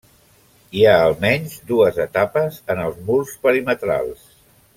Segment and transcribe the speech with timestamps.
[0.77, 4.27] Hi ha almenys dues etapes en els murs perimetrals.